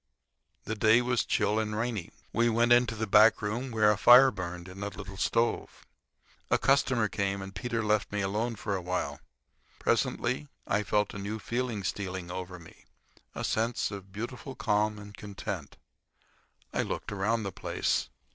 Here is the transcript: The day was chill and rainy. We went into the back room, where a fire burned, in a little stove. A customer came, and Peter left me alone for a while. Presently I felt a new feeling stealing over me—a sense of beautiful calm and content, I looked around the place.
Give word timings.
The 0.63 0.73
day 0.73 1.03
was 1.03 1.23
chill 1.23 1.59
and 1.59 1.77
rainy. 1.77 2.09
We 2.33 2.49
went 2.49 2.73
into 2.73 2.95
the 2.95 3.05
back 3.05 3.39
room, 3.39 3.69
where 3.69 3.91
a 3.91 3.99
fire 3.99 4.31
burned, 4.31 4.67
in 4.67 4.81
a 4.81 4.87
little 4.87 5.15
stove. 5.15 5.85
A 6.49 6.57
customer 6.57 7.07
came, 7.07 7.39
and 7.39 7.53
Peter 7.53 7.83
left 7.83 8.11
me 8.11 8.21
alone 8.21 8.55
for 8.55 8.75
a 8.75 8.81
while. 8.81 9.19
Presently 9.77 10.47
I 10.65 10.81
felt 10.81 11.13
a 11.13 11.19
new 11.19 11.37
feeling 11.37 11.83
stealing 11.83 12.31
over 12.31 12.57
me—a 12.57 13.43
sense 13.43 13.91
of 13.91 14.11
beautiful 14.11 14.55
calm 14.55 14.97
and 14.97 15.15
content, 15.15 15.77
I 16.73 16.81
looked 16.81 17.11
around 17.11 17.43
the 17.43 17.51
place. 17.51 18.09